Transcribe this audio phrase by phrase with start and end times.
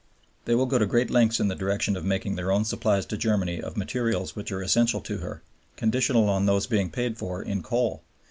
[0.45, 3.17] They will go to great lengths in the direction of making their own supplies to
[3.17, 5.43] Germany of materials which are essential to her,
[5.75, 8.01] conditional on these being paid for in coal.